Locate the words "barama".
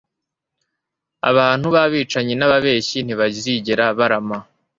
3.97-4.37